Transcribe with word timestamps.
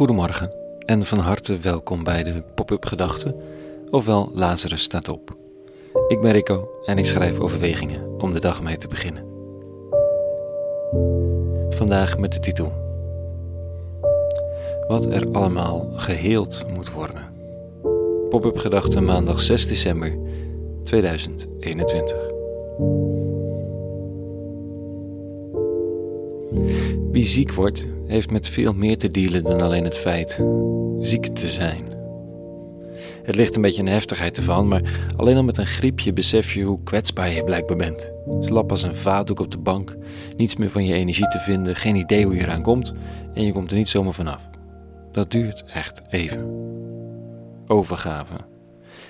Goedemorgen 0.00 0.52
en 0.86 1.04
van 1.04 1.18
harte 1.18 1.58
welkom 1.58 2.04
bij 2.04 2.22
de 2.22 2.42
Pop-up 2.54 2.84
Gedachten, 2.84 3.34
ofwel 3.90 4.30
Lazarus 4.34 4.82
staat 4.82 5.08
op. 5.08 5.36
Ik 6.08 6.20
ben 6.20 6.32
Rico 6.32 6.68
en 6.84 6.98
ik 6.98 7.04
schrijf 7.04 7.38
overwegingen 7.38 8.20
om 8.20 8.32
de 8.32 8.40
dag 8.40 8.62
mee 8.62 8.76
te 8.76 8.88
beginnen. 8.88 9.24
Vandaag 11.70 12.18
met 12.18 12.32
de 12.32 12.38
titel 12.38 12.72
Wat 14.88 15.06
er 15.06 15.30
allemaal 15.32 15.90
geheeld 15.94 16.64
moet 16.74 16.92
worden. 16.92 17.32
Pop-up 18.28 18.56
Gedachten 18.56 19.04
maandag 19.04 19.40
6 19.40 19.66
december 19.66 20.18
2021. 20.84 22.16
Wie 27.10 27.26
ziek 27.26 27.52
wordt, 27.52 27.86
heeft 28.06 28.30
met 28.30 28.48
veel 28.48 28.72
meer 28.72 28.98
te 28.98 29.10
dealen 29.10 29.42
dan 29.42 29.60
alleen 29.60 29.84
het 29.84 29.96
feit 29.96 30.44
ziek 31.00 31.26
te 31.26 31.46
zijn. 31.46 31.90
Het 33.22 33.34
ligt 33.34 33.56
een 33.56 33.62
beetje 33.62 33.78
in 33.78 33.84
de 33.84 33.90
heftigheid 33.90 34.36
ervan, 34.36 34.68
maar 34.68 35.10
alleen 35.16 35.36
al 35.36 35.42
met 35.42 35.58
een 35.58 35.66
griepje 35.66 36.12
besef 36.12 36.52
je 36.52 36.62
hoe 36.62 36.82
kwetsbaar 36.82 37.30
je 37.30 37.44
blijkbaar 37.44 37.76
bent. 37.76 38.12
Slap 38.40 38.70
als 38.70 38.82
een 38.82 38.96
vaatdoek 38.96 39.40
op 39.40 39.50
de 39.50 39.58
bank, 39.58 39.96
niets 40.36 40.56
meer 40.56 40.70
van 40.70 40.84
je 40.84 40.94
energie 40.94 41.28
te 41.28 41.38
vinden, 41.38 41.76
geen 41.76 41.96
idee 41.96 42.24
hoe 42.24 42.34
je 42.34 42.40
eraan 42.40 42.62
komt 42.62 42.94
en 43.34 43.44
je 43.44 43.52
komt 43.52 43.70
er 43.70 43.76
niet 43.76 43.88
zomaar 43.88 44.14
vanaf. 44.14 44.48
Dat 45.12 45.30
duurt 45.30 45.64
echt 45.64 46.00
even. 46.08 46.44
Overgave. 47.66 48.34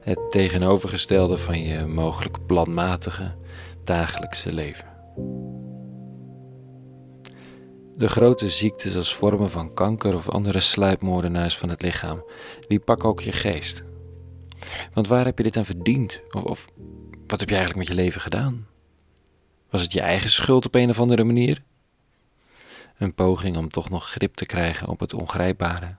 Het 0.00 0.18
tegenovergestelde 0.30 1.36
van 1.36 1.62
je 1.62 1.86
mogelijk 1.86 2.46
planmatige 2.46 3.32
dagelijkse 3.84 4.52
leven. 4.54 4.84
De 7.96 8.08
grote 8.08 8.48
ziektes 8.48 8.96
als 8.96 9.14
vormen 9.14 9.50
van 9.50 9.74
kanker 9.74 10.14
of 10.14 10.28
andere 10.28 10.60
sluipmoordenaars 10.60 11.58
van 11.58 11.68
het 11.68 11.82
lichaam, 11.82 12.24
die 12.60 12.78
pakken 12.78 13.08
ook 13.08 13.20
je 13.20 13.32
geest. 13.32 13.82
Want 14.92 15.06
waar 15.06 15.24
heb 15.24 15.36
je 15.38 15.44
dit 15.44 15.56
aan 15.56 15.64
verdiend? 15.64 16.20
Of, 16.30 16.42
of 16.42 16.66
wat 17.26 17.40
heb 17.40 17.48
je 17.48 17.54
eigenlijk 17.54 17.88
met 17.88 17.96
je 17.96 18.02
leven 18.02 18.20
gedaan? 18.20 18.66
Was 19.70 19.82
het 19.82 19.92
je 19.92 20.00
eigen 20.00 20.30
schuld 20.30 20.66
op 20.66 20.74
een 20.74 20.90
of 20.90 21.00
andere 21.00 21.24
manier? 21.24 21.62
Een 22.98 23.14
poging 23.14 23.56
om 23.56 23.70
toch 23.70 23.90
nog 23.90 24.10
grip 24.10 24.34
te 24.34 24.46
krijgen 24.46 24.88
op 24.88 25.00
het 25.00 25.14
ongrijpbare. 25.14 25.96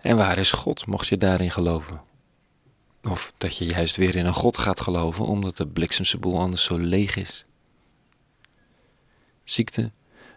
En 0.00 0.16
waar 0.16 0.38
is 0.38 0.52
God, 0.52 0.86
mocht 0.86 1.08
je 1.08 1.16
daarin 1.16 1.50
geloven? 1.50 2.02
Of 3.02 3.32
dat 3.38 3.56
je 3.56 3.64
juist 3.64 3.96
weer 3.96 4.16
in 4.16 4.26
een 4.26 4.34
God 4.34 4.58
gaat 4.58 4.80
geloven 4.80 5.24
omdat 5.24 5.56
de 5.56 5.66
bliksemse 5.66 6.18
boel 6.18 6.38
anders 6.38 6.64
zo 6.64 6.76
leeg 6.76 7.16
is. 7.16 7.44
Ziekte 9.44 9.92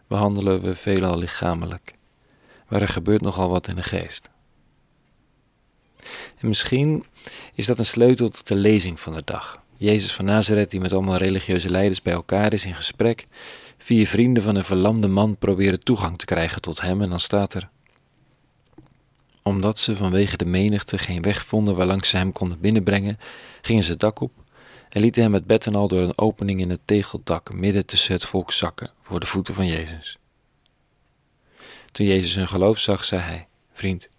behandelen 0.08 0.62
we 0.62 0.76
veelal 0.76 1.18
lichamelijk, 1.18 1.94
maar 2.68 2.82
er 2.82 2.88
gebeurt 2.88 3.22
nogal 3.22 3.50
wat 3.50 3.68
in 3.68 3.76
de 3.76 3.84
geest. 3.84 4.30
En 6.38 6.48
misschien 6.48 7.06
is 7.54 7.66
dat 7.66 7.80
een 7.80 7.86
sleutel 7.86 8.30
tot 8.30 8.48
de 8.48 8.56
lezing 8.56 9.00
van 9.00 9.14
de 9.14 9.22
dag. 9.26 9.62
Jezus 9.78 10.14
van 10.14 10.26
Nazareth, 10.26 10.72
die 10.72 10.80
met 10.80 10.94
allemaal 10.94 11.18
religieuze 11.18 11.70
leiders 11.70 12.02
bij 12.02 12.14
elkaar 12.14 12.54
is 12.54 12.66
in 12.66 12.76
gesprek. 12.76 13.28
Vier 13.78 14.08
vrienden 14.08 14.44
van 14.44 14.56
een 14.56 14.64
verlamde 14.64 15.08
man 15.08 15.38
proberen 15.38 15.84
toegang 15.84 16.18
te 16.18 16.26
krijgen 16.26 16.62
tot 16.62 16.82
hem. 16.82 17.02
En 17.02 17.10
dan 17.10 17.20
staat 17.20 17.54
er: 17.54 17.70
Omdat 19.44 19.80
ze 19.80 19.96
vanwege 19.96 20.38
de 20.38 20.46
menigte 20.46 20.98
geen 20.98 21.22
weg 21.22 21.46
vonden 21.46 21.76
waarlangs 21.76 22.10
ze 22.10 22.18
hem 22.18 22.32
konden 22.32 22.60
binnenbrengen, 22.60 23.20
gingen 23.62 23.84
ze 23.84 23.92
het 23.92 24.00
dak 24.00 24.20
op 24.20 24.32
en 24.90 25.02
lieten 25.02 25.22
hem 25.22 25.32
met 25.32 25.46
bed 25.46 25.66
en 25.66 25.76
al 25.76 25.88
door 25.88 26.02
een 26.02 26.18
opening 26.18 26.60
in 26.60 26.70
het 26.70 26.82
tegeldak 26.86 27.54
midden 27.54 27.86
tussen 27.86 28.14
het 28.14 28.26
volk 28.26 28.52
zakken 28.52 28.92
voor 29.02 29.20
de 29.20 29.26
voeten 29.26 29.54
van 29.54 29.68
Jezus. 29.68 30.18
Toen 31.92 32.06
Jezus 32.06 32.36
hun 32.36 32.48
geloof 32.48 32.80
zag, 32.80 33.06
zei 33.06 33.22
hij: 33.22 33.48
Vriend, 33.74 34.10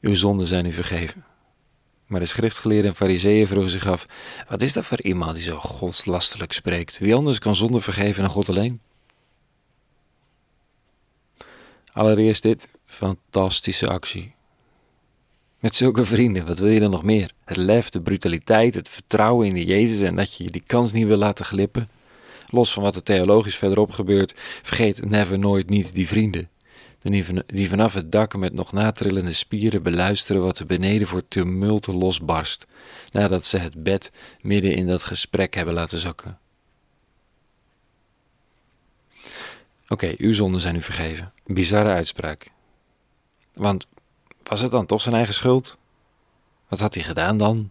uw 0.00 0.14
zonden 0.14 0.46
zijn 0.46 0.66
u 0.66 0.72
vergeven. 0.72 1.24
Maar 2.06 2.20
de 2.20 2.26
schriftgeleerden 2.26 2.90
en 2.90 2.96
fariseeën 2.96 3.46
vroegen 3.46 3.70
zich 3.70 3.86
af: 3.86 4.06
Wat 4.48 4.62
is 4.62 4.72
dat 4.72 4.86
voor 4.86 5.02
iemand 5.02 5.34
die 5.34 5.44
zo 5.44 5.58
godslastelijk 5.58 6.52
spreekt? 6.52 6.98
Wie 6.98 7.14
anders 7.14 7.38
kan 7.38 7.54
zonde 7.54 7.80
vergeven 7.80 8.22
dan 8.22 8.30
God 8.30 8.48
alleen? 8.48 8.80
Allereerst 11.92 12.42
dit 12.42 12.68
fantastische 12.84 13.88
actie. 13.88 14.34
Met 15.62 15.76
zulke 15.76 16.04
vrienden, 16.04 16.46
wat 16.46 16.58
wil 16.58 16.68
je 16.68 16.80
dan 16.80 16.90
nog 16.90 17.02
meer? 17.02 17.32
Het 17.44 17.56
lef, 17.56 17.90
de 17.90 18.02
brutaliteit, 18.02 18.74
het 18.74 18.88
vertrouwen 18.88 19.46
in 19.46 19.54
de 19.54 19.64
Jezus 19.64 20.02
en 20.02 20.16
dat 20.16 20.34
je 20.34 20.50
die 20.50 20.62
kans 20.66 20.92
niet 20.92 21.06
wil 21.06 21.16
laten 21.16 21.44
glippen. 21.44 21.90
Los 22.46 22.72
van 22.72 22.82
wat 22.82 22.94
er 22.94 23.02
theologisch 23.02 23.56
verderop 23.56 23.90
gebeurt, 23.92 24.34
vergeet 24.62 25.08
never 25.08 25.38
nooit 25.38 25.68
niet 25.68 25.94
die 25.94 26.08
vrienden. 26.08 26.48
Die 27.46 27.68
vanaf 27.68 27.94
het 27.94 28.12
dak 28.12 28.36
met 28.36 28.52
nog 28.52 28.72
natrillende 28.72 29.32
spieren 29.32 29.82
beluisteren 29.82 30.42
wat 30.42 30.58
er 30.58 30.66
beneden 30.66 31.06
voor 31.06 31.28
tumulten 31.28 31.94
losbarst, 31.94 32.66
nadat 33.12 33.46
ze 33.46 33.58
het 33.58 33.82
bed 33.82 34.10
midden 34.40 34.74
in 34.74 34.86
dat 34.86 35.02
gesprek 35.02 35.54
hebben 35.54 35.74
laten 35.74 35.98
zakken. 35.98 36.38
Oké, 39.88 40.14
uw 40.18 40.32
zonden 40.32 40.60
zijn 40.60 40.76
u 40.76 40.82
vergeven. 40.82 41.32
Bizarre 41.46 41.90
uitspraak. 41.90 42.50
Want 43.54 43.86
was 44.44 44.60
het 44.60 44.70
dan 44.70 44.86
toch 44.86 45.02
zijn 45.02 45.14
eigen 45.14 45.34
schuld? 45.34 45.76
Wat 46.68 46.80
had 46.80 46.94
hij 46.94 47.02
gedaan 47.02 47.38
dan? 47.38 47.70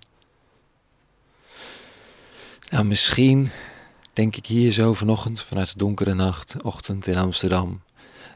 Nou, 2.69 2.85
misschien 2.85 3.51
denk 4.13 4.35
ik 4.35 4.45
hier 4.45 4.71
zo 4.71 4.93
vanochtend 4.93 5.41
vanuit 5.41 5.71
de 5.71 5.77
donkere 5.77 6.13
nacht, 6.13 6.61
ochtend 6.63 7.07
in 7.07 7.17
Amsterdam, 7.17 7.81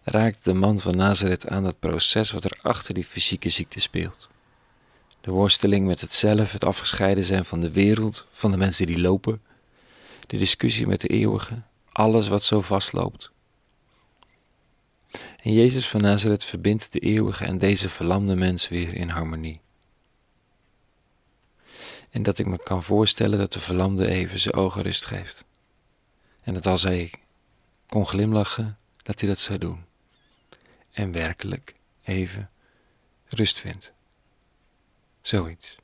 raakt 0.04 0.44
de 0.44 0.54
man 0.54 0.80
van 0.80 0.96
Nazareth 0.96 1.48
aan 1.48 1.64
dat 1.64 1.80
proces 1.80 2.32
wat 2.32 2.44
er 2.44 2.60
achter 2.62 2.94
die 2.94 3.06
fysieke 3.06 3.50
ziekte 3.50 3.80
speelt. 3.80 4.30
De 5.22 5.32
worsteling 5.32 5.88
met 5.88 6.02
het 6.02 6.16
zelf, 6.16 6.52
het 6.52 6.66
afgescheiden 6.66 7.24
zijn 7.24 7.46
van 7.46 7.62
de 7.62 7.72
wereld, 7.72 8.26
van 8.32 8.52
de 8.52 8.58
mensen 8.58 8.86
die 8.86 9.00
lopen, 9.00 9.42
de 10.28 10.38
discussie 10.38 10.88
met 10.88 11.02
de 11.02 11.08
eeuwige, 11.08 11.62
alles 11.92 12.28
wat 12.28 12.44
zo 12.44 12.62
vastloopt. 12.62 13.32
En 15.46 15.54
Jezus 15.54 15.88
van 15.88 16.02
Nazareth 16.02 16.46
verbindt 16.46 16.92
de 16.92 17.00
eeuwige 17.00 17.46
en 17.46 17.58
deze 17.58 17.90
verlamde 17.90 18.36
mens 18.36 18.68
weer 18.68 18.94
in 18.94 19.10
harmonie. 19.10 19.62
En 22.10 22.24
dat 22.24 22.38
ik 22.38 22.46
me 22.46 22.58
kan 22.58 22.84
voorstellen 22.84 23.40
dat 23.40 23.54
de 23.54 23.60
verlamde 23.60 24.08
even 24.08 24.40
zijn 24.40 24.54
ogen 24.54 24.82
rust 24.82 25.06
geeft. 25.06 25.46
En 26.42 26.54
dat 26.54 26.66
als 26.66 26.84
hij 26.84 27.12
kon 27.86 28.08
glimlachen, 28.08 28.78
dat 28.98 29.20
hij 29.20 29.30
dat 29.30 29.40
zou 29.40 29.58
doen. 29.58 29.86
En 30.92 31.12
werkelijk 31.12 31.74
even 32.04 32.50
rust 33.26 33.60
vindt. 33.60 33.92
Zoiets. 35.22 35.78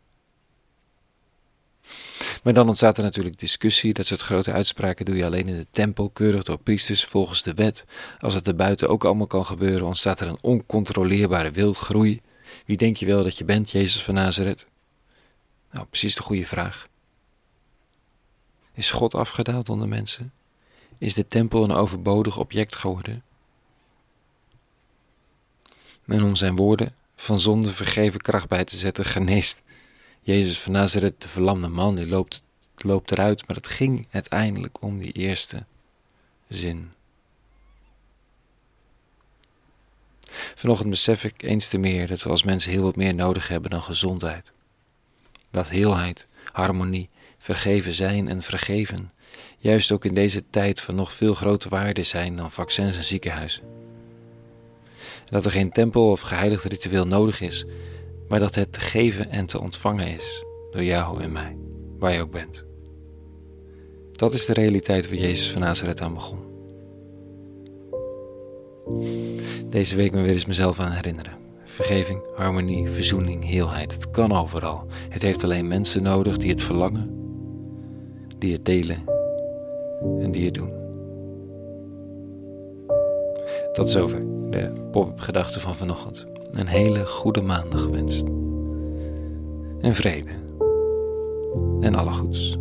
Maar 2.42 2.54
dan 2.54 2.68
ontstaat 2.68 2.98
er 2.98 3.04
natuurlijk 3.04 3.40
discussie. 3.40 3.94
Dat 3.94 4.06
soort 4.06 4.22
grote 4.22 4.52
uitspraken 4.52 5.06
doe 5.06 5.16
je 5.16 5.26
alleen 5.26 5.48
in 5.48 5.58
de 5.58 5.68
tempel, 5.70 6.10
keurig 6.10 6.44
door 6.44 6.58
priesters 6.58 7.06
volgens 7.06 7.44
de 7.44 7.54
wet. 7.54 7.86
Als 8.20 8.34
het 8.34 8.48
er 8.48 8.56
buiten 8.56 8.90
ook 8.90 9.04
allemaal 9.04 9.28
kan 9.28 9.46
gebeuren, 9.46 9.88
ontstaat 9.88 10.20
er 10.20 10.28
een 10.28 10.42
oncontroleerbare 10.42 11.52
wildgroei. 11.52 12.22
Wie 12.66 12.78
denk 12.78 12.96
je 12.96 13.06
wel 13.06 13.24
dat 13.24 13.38
je 13.38 13.46
bent, 13.46 13.72
Jezus 13.72 14.04
van 14.04 14.14
Nazareth? 14.14 14.68
Nou, 15.72 15.86
precies 15.86 16.16
de 16.16 16.22
goede 16.22 16.46
vraag. 16.46 16.88
Is 18.74 18.92
God 18.92 19.16
afgedaald 19.16 19.70
onder 19.70 19.88
mensen? 19.88 20.34
Is 20.98 21.14
de 21.14 21.28
tempel 21.28 21.64
een 21.64 21.72
overbodig 21.72 22.38
object 22.38 22.76
geworden? 22.76 23.24
Men 26.06 26.22
om 26.22 26.36
zijn 26.36 26.56
woorden 26.56 26.96
van 27.16 27.40
zonde 27.40 27.72
vergeven 27.72 28.22
kracht 28.22 28.48
bij 28.48 28.64
te 28.64 28.78
zetten, 28.78 29.06
geneest 29.06 29.62
Jezus 30.24 30.60
van 30.60 30.72
Nazareth, 30.72 31.22
de 31.22 31.28
verlamde 31.28 31.68
man, 31.68 31.96
die 31.96 32.08
loopt, 32.08 32.44
loopt 32.78 33.12
eruit, 33.12 33.48
maar 33.48 33.56
het 33.56 33.68
ging 33.68 34.08
uiteindelijk 34.12 34.82
om 34.82 34.98
die 34.98 35.12
eerste 35.12 35.66
zin. 36.48 36.92
Vanochtend 40.56 40.90
besef 40.90 41.24
ik 41.24 41.44
eens 41.44 41.68
te 41.68 41.78
meer 41.78 42.08
dat 42.08 42.24
we 42.24 42.30
als 42.30 42.44
mensen 42.44 42.72
heel 42.72 42.84
wat 42.84 42.96
meer 42.96 43.16
nodig 43.16 43.48
hebben 43.48 43.70
dan 43.70 43.84
gezondheid. 43.84 44.52
Dat 45.52 45.70
heelheid, 45.70 46.28
harmonie, 46.52 47.10
vergeven 47.38 47.94
zijn 47.94 48.28
en 48.28 48.42
vergeven, 48.42 49.12
juist 49.58 49.92
ook 49.92 50.06
in 50.06 50.14
deze 50.14 50.44
tijd 50.50 50.82
van 50.82 50.96
nog 50.96 51.14
veel 51.14 51.34
groter 51.34 51.70
waarde 51.70 52.04
zijn 52.04 52.36
dan 52.36 52.52
vaccins 52.52 52.98
en 52.98 53.04
ziekenhuizen. 53.04 53.64
Dat 55.26 55.46
er 55.46 55.52
geen 55.52 55.72
tempel 55.72 56.12
of 56.12 56.22
geheiligd 56.22 56.64
ritueel 56.64 57.08
nodig 57.08 57.42
is, 57.42 57.66
maar 58.32 58.40
dat 58.40 58.56
het 58.56 58.72
te 58.72 58.80
geven 58.80 59.30
en 59.30 59.46
te 59.46 59.62
ontvangen 59.62 60.08
is 60.08 60.46
door 60.72 60.84
jou 60.84 61.22
en 61.22 61.32
mij, 61.32 61.58
waar 62.00 62.14
je 62.14 62.22
ook 62.22 62.32
bent. 62.32 62.66
Dat 64.12 64.34
is 64.34 64.46
de 64.46 64.54
realiteit 64.54 65.10
waar 65.10 65.18
Jezus 65.18 65.52
van 65.52 65.62
Nazareth 65.62 66.02
aan 66.02 66.14
begon. 66.14 66.40
Deze 69.70 69.96
week 69.96 70.12
me 70.12 70.22
weer 70.22 70.32
eens 70.32 70.46
mezelf 70.46 70.80
aan 70.80 70.92
herinneren. 70.92 71.38
Vergeving, 71.64 72.22
harmonie, 72.36 72.90
verzoening, 72.90 73.46
heelheid. 73.46 73.94
Het 73.94 74.12
kan 74.12 74.32
overal. 74.32 74.86
Het 75.10 75.22
heeft 75.22 75.44
alleen 75.44 75.68
mensen 75.68 76.04
nodig 76.04 76.38
die 76.38 76.50
het 76.50 76.64
verlangen, 76.64 77.10
die 78.38 78.54
het 78.54 78.66
delen 78.66 79.04
en 80.20 80.32
die 80.32 80.46
het 80.46 80.54
doen. 80.54 80.72
Tot 83.72 83.90
zover. 83.90 84.20
de 84.50 84.74
pop-up 84.92 85.20
gedachte 85.20 85.60
van 85.60 85.76
vanochtend. 85.76 86.26
Een 86.52 86.68
hele 86.68 87.06
goede 87.06 87.42
maandag 87.42 87.82
gewenst. 87.82 88.24
En 89.80 89.96
vrede. 89.96 90.30
En 91.80 91.96
alle 91.96 92.12
goeds. 92.14 92.58